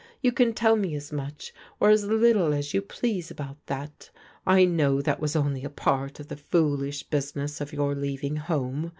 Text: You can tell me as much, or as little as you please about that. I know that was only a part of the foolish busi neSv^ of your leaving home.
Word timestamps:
You 0.23 0.31
can 0.31 0.53
tell 0.53 0.75
me 0.77 0.95
as 0.95 1.11
much, 1.11 1.53
or 1.79 1.91
as 1.91 2.05
little 2.05 2.55
as 2.55 2.73
you 2.73 2.81
please 2.81 3.29
about 3.29 3.63
that. 3.67 4.09
I 4.47 4.65
know 4.65 4.99
that 4.99 5.19
was 5.19 5.35
only 5.35 5.63
a 5.63 5.69
part 5.69 6.19
of 6.19 6.27
the 6.27 6.37
foolish 6.37 7.07
busi 7.09 7.33
neSv^ 7.33 7.61
of 7.61 7.71
your 7.71 7.93
leaving 7.93 8.37
home. 8.37 8.89